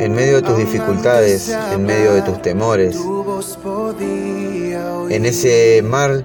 [0.00, 2.96] En medio de tus dificultades, en medio de tus temores,
[5.10, 6.24] en ese mar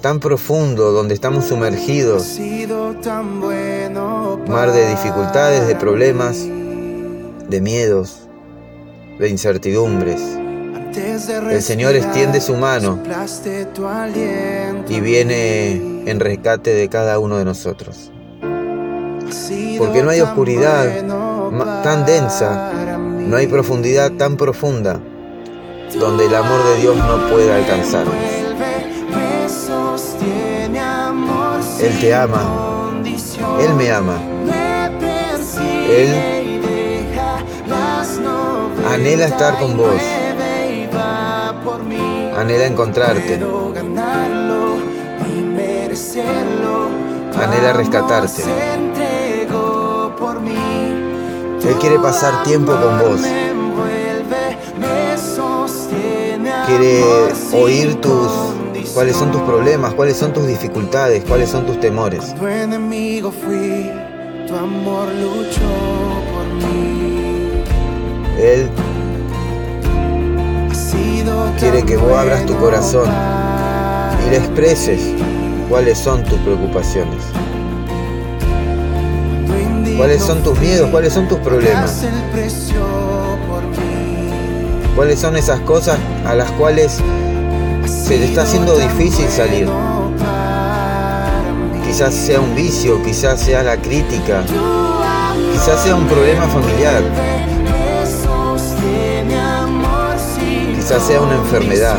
[0.00, 2.38] tan profundo donde estamos sumergidos,
[4.48, 6.38] mar de dificultades, de problemas,
[7.48, 8.28] de miedos,
[9.18, 10.20] de incertidumbres.
[11.50, 12.98] El Señor extiende su mano
[14.88, 18.10] y viene en rescate de cada uno de nosotros.
[19.78, 21.35] Porque no hay oscuridad
[21.82, 25.00] tan densa, no hay profundidad tan profunda
[25.98, 28.14] donde el amor de Dios no pueda alcanzarnos.
[31.80, 32.42] Él te ama,
[33.60, 34.18] Él me ama,
[35.88, 36.36] Él
[38.92, 40.00] anhela estar con vos,
[42.38, 43.40] anhela encontrarte,
[47.40, 48.42] anhela rescatarte.
[51.66, 53.20] Él quiere pasar tiempo con vos.
[56.66, 57.04] Quiere
[57.52, 58.32] oír tus
[58.94, 62.34] cuáles son tus problemas, cuáles son tus dificultades, cuáles son tus temores.
[62.34, 63.90] Tu enemigo fui,
[64.46, 65.60] tu amor luchó
[66.32, 67.62] por mí.
[68.38, 68.70] Él
[71.58, 73.08] quiere que vos abras tu corazón
[74.26, 75.00] y le expreses
[75.68, 77.22] cuáles son tus preocupaciones.
[79.96, 80.90] ¿Cuáles son tus miedos?
[80.90, 82.02] ¿Cuáles son tus problemas?
[84.94, 86.98] ¿Cuáles son esas cosas a las cuales
[87.86, 89.68] se le está haciendo difícil salir?
[91.86, 94.42] Quizás sea un vicio, quizás sea la crítica,
[95.52, 97.02] quizás sea un problema familiar,
[100.74, 101.96] quizás sea una enfermedad.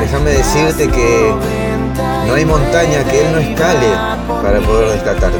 [0.00, 1.32] Déjame decirte que
[2.26, 3.88] no hay montaña que Él no escale
[4.42, 5.38] para poder rescatarte.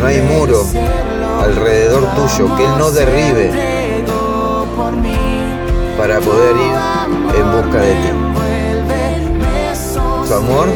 [0.00, 0.64] No hay muro
[1.42, 3.50] alrededor tuyo que Él no derribe
[5.96, 8.10] para poder ir en busca de ti.
[10.26, 10.68] Su amor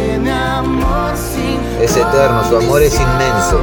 [1.81, 3.61] es eterno, su amor es inmenso.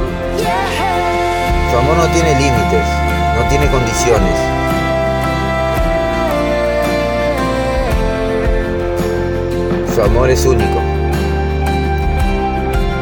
[1.70, 2.84] Su amor no tiene límites,
[3.36, 4.38] no tiene condiciones.
[10.00, 10.80] Su amor es único.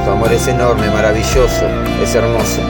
[0.04, 1.64] Su amor es enorme, maravilloso,
[2.02, 2.60] es hermoso.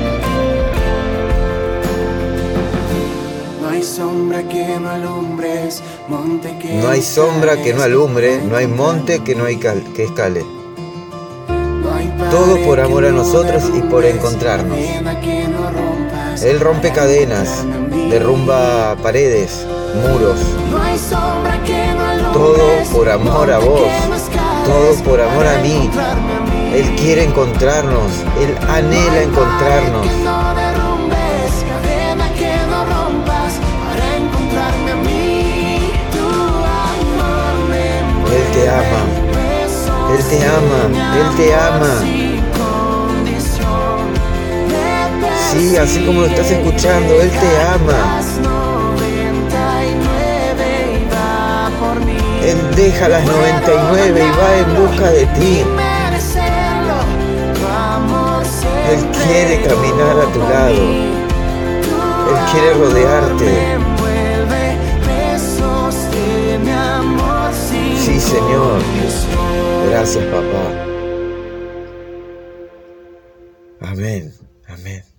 [3.62, 8.54] No hay sombra que no alumbres, monte que No hay sombra que no alumbre, no
[8.58, 10.44] hay monte que no hay cal- que escale.
[12.30, 14.76] Todo por amor a nosotros y por encontrarnos.
[16.44, 17.64] Él rompe cadenas,
[18.10, 19.66] derrumba paredes,
[20.12, 20.38] muros.
[22.38, 23.80] Todo por amor a vos,
[24.64, 25.90] todo por amor a mí.
[26.72, 30.06] Él quiere encontrarnos, Él anhela encontrarnos.
[38.30, 39.02] Él te ama,
[40.16, 40.80] Él te ama,
[41.18, 41.92] Él te ama.
[45.50, 48.57] Sí, así como lo estás escuchando, Él te ama.
[52.78, 55.64] Deja las 99 y va en busca de ti.
[58.90, 60.82] Él quiere caminar a tu lado.
[62.30, 63.78] Él quiere rodearte.
[67.98, 68.80] Sí, Señor.
[69.90, 70.64] Gracias, papá.
[73.80, 74.32] Amén.
[74.68, 75.17] Amén.